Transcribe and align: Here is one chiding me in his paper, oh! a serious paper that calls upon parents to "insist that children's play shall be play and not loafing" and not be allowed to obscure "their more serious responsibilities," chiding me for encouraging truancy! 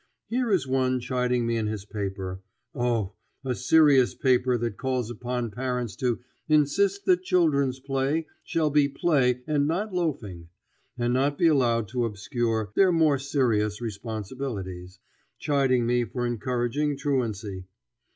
Here 0.25 0.49
is 0.51 0.65
one 0.65 0.99
chiding 0.99 1.45
me 1.45 1.57
in 1.57 1.67
his 1.67 1.85
paper, 1.85 2.41
oh! 2.73 3.13
a 3.45 3.53
serious 3.53 4.15
paper 4.15 4.57
that 4.57 4.75
calls 4.75 5.11
upon 5.11 5.51
parents 5.51 5.95
to 5.97 6.17
"insist 6.49 7.05
that 7.05 7.21
children's 7.21 7.79
play 7.79 8.25
shall 8.43 8.71
be 8.71 8.87
play 8.89 9.43
and 9.45 9.67
not 9.67 9.93
loafing" 9.93 10.49
and 10.97 11.13
not 11.13 11.37
be 11.37 11.45
allowed 11.45 11.87
to 11.89 12.05
obscure 12.05 12.71
"their 12.73 12.91
more 12.91 13.19
serious 13.19 13.79
responsibilities," 13.79 14.97
chiding 15.37 15.85
me 15.85 16.03
for 16.05 16.25
encouraging 16.25 16.97
truancy! 16.97 17.65